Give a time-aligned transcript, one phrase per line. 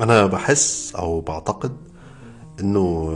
[0.00, 1.76] أنا بحس أو بعتقد
[2.60, 3.10] إنه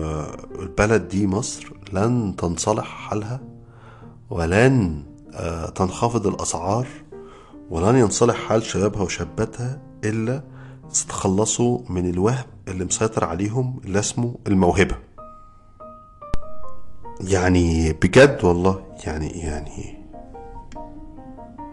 [0.59, 3.41] البلد دي مصر لن تنصلح حالها
[4.31, 5.03] ولن
[5.35, 6.87] آه، تنخفض الأسعار
[7.71, 10.43] ولن ينصلح حال شبابها وشاباتها إلا
[10.91, 14.97] تتخلصوا من الوهم اللي مسيطر عليهم اللي اسمه الموهبة.
[17.21, 19.99] يعني بجد والله يعني يعني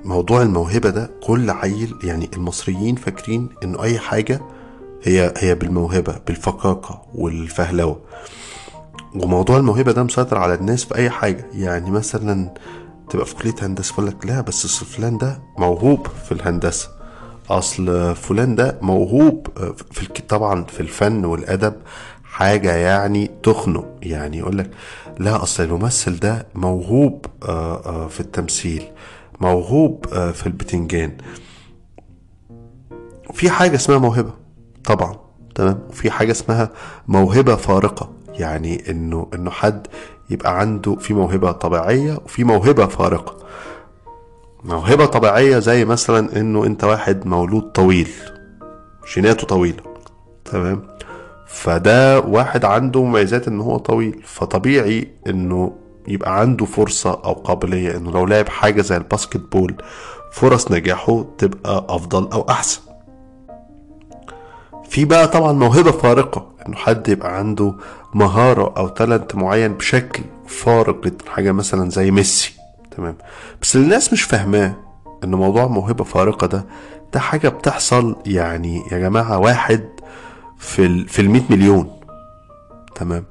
[0.06, 4.42] موضوع الموهبة ده كل عيل يعني المصريين فاكرين إنه أي حاجة
[5.04, 8.02] هي هي بالموهبة بالفقاقة والفهلوة.
[9.16, 11.46] وموضوع الموهبة ده مسيطر على الناس في أي حاجة.
[11.54, 12.54] يعني مثلا
[13.10, 16.90] تبقى في كلية هندسة يقول لك لا بس فلان ده موهوب في الهندسة.
[17.50, 19.48] أصل فلان ده موهوب
[19.92, 20.26] في الك...
[20.30, 21.74] طبعا في الفن والأدب
[22.24, 23.86] حاجة يعني تخنق.
[24.02, 24.72] يعني يقول لك
[25.20, 28.84] لا أصل الممثل ده موهوب آه، آه، في التمثيل
[29.42, 31.18] موهوب آه، في البتنجان.
[33.34, 34.39] في حاجة اسمها موهبة.
[34.86, 35.16] طبعا
[35.56, 36.70] تمام؟ وفي حاجة اسمها
[37.08, 39.88] موهبة فارقة يعني إنه إنه حد
[40.30, 43.36] يبقى عنده في موهبة طبيعية وفي موهبة فارقة.
[44.64, 48.10] موهبة طبيعية زي مثلا إنه أنت واحد مولود طويل
[49.16, 49.84] جيناته طويلة
[50.46, 50.82] تمام؟
[51.48, 54.22] فده واحد عنده مميزات إن هو طويل.
[54.26, 55.76] فطبيعي إنه
[56.08, 59.76] يبقى عنده فرصة أو قابلية إنه لو لعب حاجة زي الباسكت بول
[60.32, 62.82] فرص نجاحه تبقى أفضل أو أحسن.
[64.90, 67.74] في بقى طبعا موهبة فارقة إنه حد يبقى عنده
[68.14, 72.54] مهارة أو تالنت معين بشكل فارق جدا حاجة مثلا زي ميسي
[72.98, 73.16] تمام؟
[73.62, 74.76] بس الناس مش فاهماه
[75.24, 76.66] ان موضوع موهبة فارقة ده
[77.14, 79.90] ده حاجة بتحصل يعني يا جماعة واحد
[80.58, 81.92] في ال في المية مليون
[82.96, 83.24] تمام؟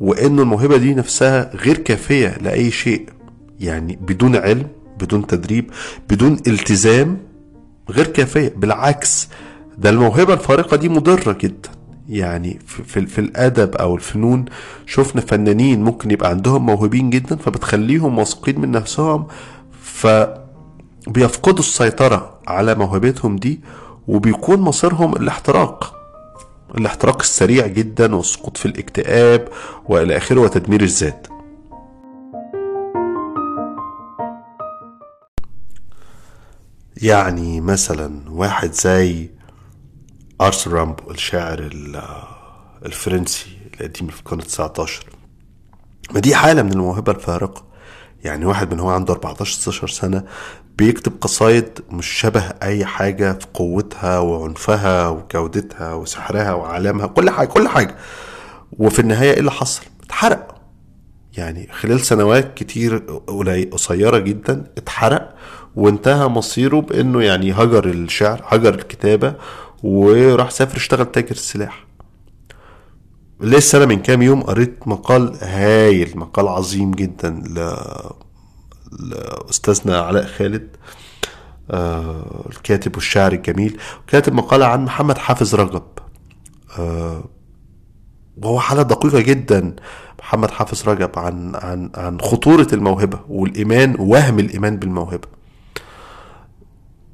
[0.00, 3.08] وإنه الموهبة دي نفسها غير كافية لأي شيء
[3.60, 4.66] يعني بدون علم
[5.00, 5.70] بدون تدريب
[6.10, 7.18] بدون التزام
[7.90, 9.28] غير كافية بالعكس
[9.78, 11.70] ده الموهبة الفارقة دي مضرة جدا.
[12.08, 14.44] يعني في, في, الأدب أو الفنون
[14.86, 19.26] شفنا فنانين ممكن يبقى عندهم موهوبين جدا فبتخليهم واثقين من نفسهم
[19.82, 23.60] فبيفقدوا السيطرة على موهبتهم دي
[24.08, 25.94] وبيكون مصيرهم الاحتراق.
[26.78, 29.48] الاحتراق السريع جدا والسقوط في الاكتئاب
[29.88, 31.26] وإلى آخره وتدمير الذات.
[37.02, 39.30] يعني مثلا واحد زي
[40.40, 42.02] أرثر رامبو الشاعر ال-
[42.86, 45.04] الفرنسي القديم في القرن 19
[46.14, 47.64] ما دي حالة من الموهبة الفارقة.
[48.24, 50.24] يعني واحد من هو عنده 14 16 سنة
[50.78, 57.68] بيكتب قصايد مش شبه أي حاجة في قوتها وعنفها وجودتها وسحرها وعالمها كل حاجة كل
[57.68, 57.96] حاجة.
[58.78, 60.54] وفي النهاية إيه اللي حصل؟ اتحرق.
[61.36, 62.96] يعني خلال سنوات كتير
[63.72, 65.34] قصيرة جدا اتحرق
[65.76, 69.34] وانتهى مصيره بإنه يعني هجر الشعر هجر الكتابة
[69.82, 71.84] وراح سافر اشتغل تاجر السلاح
[73.40, 77.76] لسه أنا من كام يوم قريت مقال هايل مقال عظيم جدا ل...
[79.10, 80.68] لأستاذنا علاء خالد
[81.70, 83.80] آه الكاتب والشاعر الجميل.
[84.06, 85.82] كاتب مقالة عن محمد حافظ رجب.
[86.78, 87.24] آه
[88.36, 89.76] وهو حالة دقيقة جدا.
[90.18, 95.28] محمد حافظ رجب عن عن عن خطورة الموهبة والإيمان وهم الإيمان بالموهبة.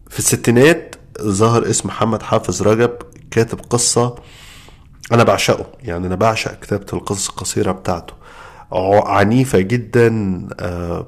[0.08, 0.89] في الستينات
[1.22, 2.90] ظهر اسم محمد حافظ رجب
[3.30, 4.14] كاتب قصة
[5.12, 5.66] أنا بعشقه.
[5.82, 8.14] يعني أنا بعشق كتابة القصص القصيرة بتاعته.
[9.06, 11.06] عنيفة جدا آه،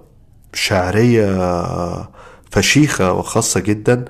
[0.54, 2.08] شعرية
[2.50, 4.04] فشيخة وخاصة جدا.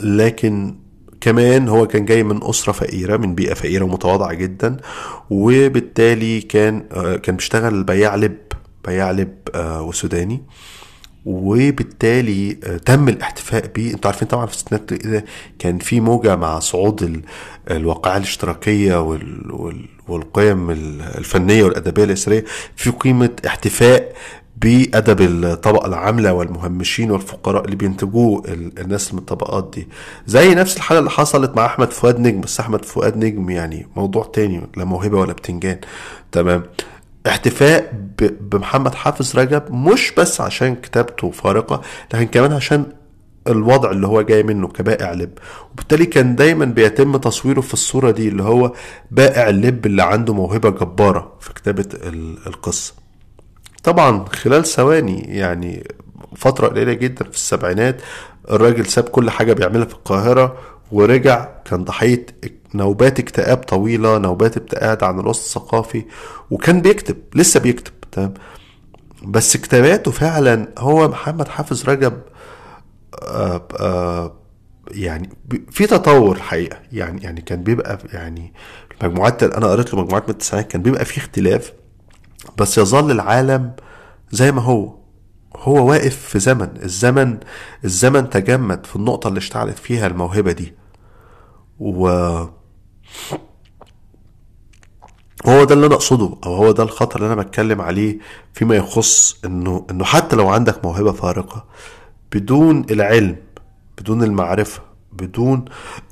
[0.00, 0.78] لكن
[1.20, 4.76] كمان هو كان جاي من أسرة فقيرة من بيئة فقيرة ومتواضعة جدا.
[5.30, 8.38] وبالتالي كان آه، كان بيشتغل بياع لب
[8.86, 10.42] بياع لب آه، وسوداني.
[11.26, 13.94] وبالتالي آه، تم الاحتفاء بيه.
[13.94, 14.90] أنتوا عارفين طبعا في الستينات
[15.58, 17.22] كان في موجة مع صعود ال-
[17.70, 24.12] الواقعية الاشتراكية وال- وال- والقيم ال- الفنية والأدبية الإسرائيلية في قيمة احتفاء
[24.56, 29.88] بأدب الطبقة العاملة والمهمشين والفقراء اللي بينتجوه ال- الناس من الطبقات دي.
[30.26, 34.24] زي نفس الحالة اللي حصلت مع أحمد فؤاد نجم بس أحمد فؤاد نجم يعني موضوع
[34.32, 35.78] تاني لا موهبة ولا بتنجان.
[36.32, 36.62] تمام.
[37.26, 37.92] احتفاء
[38.22, 41.82] بمحمد حافظ رجب مش بس عشان كتابته فارقة
[42.14, 42.86] لكن كمان عشان
[43.48, 45.38] الوضع اللي هو جاي منه كبائع لب.
[45.72, 48.72] وبالتالي كان دايما بيتم تصويره في الصورة دي اللي هو
[49.10, 52.94] بائع اللب اللي عنده موهبة جبارة في كتابة ال- القصة.
[53.84, 55.88] طبعا خلال ثواني يعني
[56.36, 58.00] فترة قليلة جدا في السبعينات
[58.50, 60.56] الراجل ساب كل حاجة بيعملها في القاهرة
[60.92, 62.26] ورجع كان ضحية
[62.74, 66.04] نوبات اكتئاب طويلة نوبات ابتعاد عن الوسط الثقافي
[66.50, 67.92] وكان بيكتب لسه بيكتب.
[68.16, 68.34] تمام.
[69.24, 72.22] بس كتاباته فعلا هو محمد حافظ رجب
[73.22, 74.36] آه، آه،
[74.90, 75.30] يعني
[75.70, 78.52] في تطور الحقيقة يعني يعني كان بيبقى يعني
[79.02, 81.72] المجموعات أنا قريت له مجموعات من التسعينات كان بيبقى في اختلاف.
[82.58, 83.72] بس يظل العالم
[84.30, 84.94] زي ما هو.
[85.56, 86.68] هو واقف في زمن.
[86.82, 87.38] الزمن
[87.84, 90.74] الزمن تجمد في النقطة اللي اشتعلت فيها الموهبة دي.
[91.78, 92.08] و
[95.48, 98.18] هو ده اللي أنا أقصده أو هو ده الخطر اللي أنا بتكلم عليه
[98.54, 101.64] فيما يخص إنه إنه حتى لو عندك موهبة فارقة
[102.32, 103.36] بدون العلم
[103.98, 104.80] بدون المعرفة
[105.12, 105.64] بدون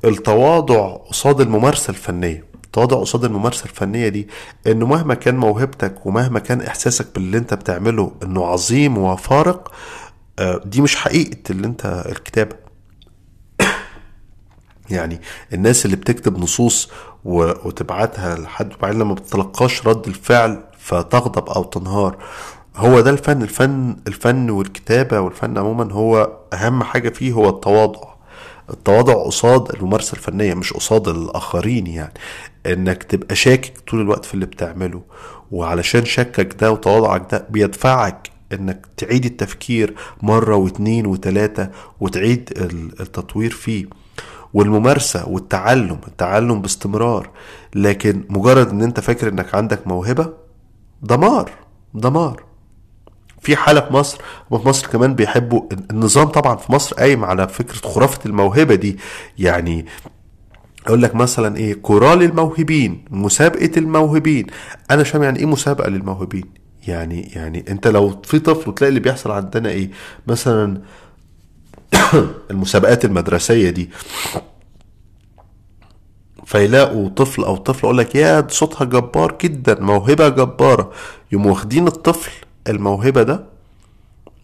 [0.04, 2.44] التواضع قصاد الممارسة الفنية.
[2.64, 4.28] التواضع قصاد الممارسة الفنية دي
[4.66, 9.72] انه مهما كان موهبتك ومهما كان إحساسك باللي أنت بتعمله إنه عظيم وفارق
[10.38, 12.56] آه، دي مش حقيقة اللي أنت الكتابة.
[14.90, 15.20] يعني
[15.52, 16.90] الناس اللي بتكتب نصوص
[17.24, 22.16] وتبعتها لحد وبعدين لما بتتلقاش رد الفعل فتغضب أو تنهار.
[22.76, 23.42] هو ده الفن.
[23.42, 28.14] الفن الفن والكتابة والفن عموما هو أهم حاجة فيه هو التواضع.
[28.70, 32.12] التواضع قصاد الممارسة الفنية مش قصاد الآخرين يعني.
[32.66, 35.02] إنك تبقى شاكك طول الوقت في اللي بتعمله
[35.50, 41.68] وعلشان شكك ده وتواضعك ده بيدفعك إنك تعيد التفكير مرة واتنين وتلاتة
[42.00, 43.86] وتعيد ال- التطوير فيه.
[44.54, 47.30] والممارسة والتعلم التعلم باستمرار.
[47.74, 50.32] لكن مجرد إن أنت فاكر إنك عندك موهبة
[51.02, 51.50] دمار
[51.94, 52.42] دمار.
[53.40, 54.18] في حالة في مصر
[54.50, 58.98] وفي مصر كمان بيحبوا النظام طبعا في مصر قايم على فكرة خرافة الموهبة دي.
[59.38, 59.86] يعني
[60.86, 64.46] أقول لك مثلا إيه كورال الموهبين مسابقة الموهبين.
[64.90, 66.44] أنا فاهم يعني إيه مسابقة للموهبين؟
[66.88, 69.90] يعني يعني أنت لو في طفل وتلاقي اللي بيحصل عندنا إيه؟
[70.26, 70.80] مثلا
[72.50, 73.90] المسابقات المدرسية دي.
[76.46, 80.92] فيلاقوا طفل أو طفل يقول لك يا صوتها جبار جدا موهبة جبارة.
[81.32, 82.30] يقوموا واخدين الطفل
[82.68, 83.44] الموهبة ده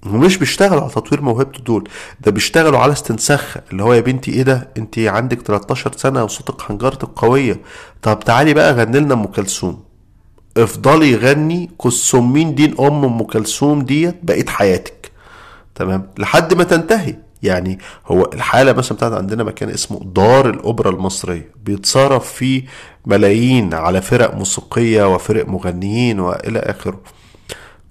[0.07, 1.89] ومش بيشتغلوا على تطوير موهبته دول
[2.21, 6.61] ده بيشتغلوا على استنساخها اللي هو يا بنتي إيه ده؟ أنت عندك 13 سنة وصوتك
[6.62, 7.61] حنجرتك قويه
[8.03, 9.85] طب تعالي بقى غني لنا أم كلثوم.
[10.57, 15.11] افضلي غني كسمين دين أم أم كلثوم ديت بقيت حياتك.
[15.75, 17.17] تمام؟ لحد ما تنتهي.
[17.43, 22.65] يعني هو الحالة مثلا بتاعت عندنا مكان اسمه دار الأوبرا المصرية بيتصرف فيه
[23.07, 27.01] ملايين على فرق موسيقية وفرق مغنيين وإلى آخره.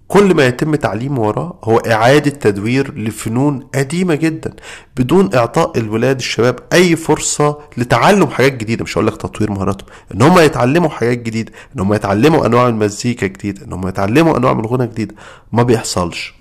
[0.08, 4.54] كل ما يتم تعليمه وراه هو إعادة تدوير لفنون قديمة جدا
[4.98, 8.84] بدون إعطاء الولاد الشباب أي فرصة لتعلم حاجات جديدة.
[8.84, 13.28] مش هقول لك تطوير مهاراتهم إن هم يتعلموا حاجات جديدة إن هم يتعلموا أنواع المزيكا
[13.28, 15.16] جديدة إن هم يتعلموا أنواع من الغنى جديدة.
[15.52, 16.39] ما بيحصلش.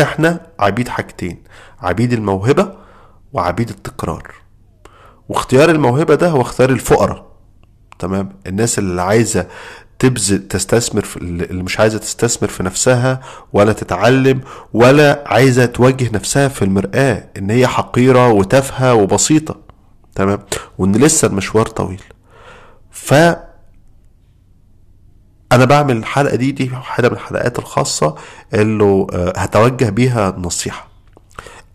[0.00, 1.42] إحنا عبيد حاجتين
[1.80, 2.72] عبيد الموهبة
[3.32, 4.34] وعبيد التكرار.
[5.28, 7.26] واختيار الموهبة ده هو اختيار الفقراء
[7.98, 9.46] تمام؟ الناس اللي عايزة
[9.98, 13.20] تبذل تستثمر في اللي مش عايزة تستثمر في نفسها
[13.52, 14.40] ولا تتعلم
[14.72, 19.56] ولا عايزة توجه نفسها في المرآة إن هي حقيرة وتافهة وبسيطة
[20.14, 20.38] تمام؟
[20.78, 22.02] وإن لسه المشوار طويل.
[22.90, 23.14] ف
[25.52, 28.14] أنا بعمل الحلقة دي دي واحدة من الحلقات الخاصة
[28.54, 30.88] اللي آه، هتوجه بيها نصيحه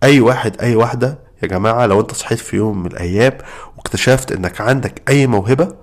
[0.03, 3.37] أي واحد أي واحدة يا جماعة لو أنت صحيت في يوم من الأيام
[3.77, 5.75] واكتشفت إنك عندك أي موهبة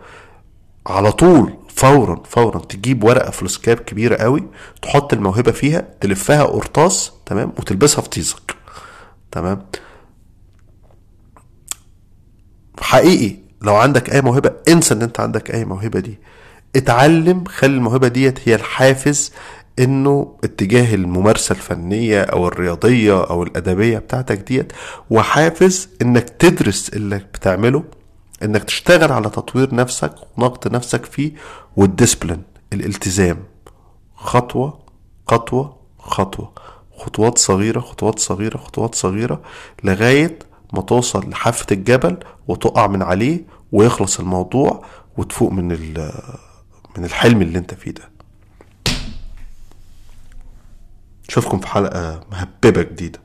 [0.87, 4.43] على طول فورا فورا تجيب ورقة فلوسكاب كبيرة قوي
[4.83, 8.57] تحط الموهبة فيها تلفها قرطاس تمام؟ وتلبسها في طيزك.
[9.33, 9.67] تمام؟
[12.81, 16.19] حقيقي لو عندك أي موهبة انسى إن أنت عندك أي موهبة دي.
[16.77, 19.33] اتعلم خلي الموهبة ديت هي الحافز
[19.79, 24.73] إنه اتجاه الممارسة الفنية أو الرياضية أو الأدبية بتاعتك ديت
[25.11, 27.85] وحافز إنك تدرس اللي بتعمله
[28.43, 31.33] إنك تشتغل على تطوير نفسك ونقد نفسك فيه
[31.77, 33.39] والديسبلين الالتزام.
[34.17, 34.79] خطوة
[35.29, 36.53] خطوة خطوة.
[36.99, 39.43] خطوات صغيرة خطوات صغيرة خطوات صغيرة
[39.85, 40.39] لغاية
[40.73, 42.17] ما توصل لحافة الجبل
[42.49, 44.85] وتقع من عليه ويخلص الموضوع
[45.17, 45.73] وتفوق من
[46.99, 48.09] من الحلم اللي انت فيه ده.
[51.29, 53.19] اشوفكم في حلقة مهببة جديدة.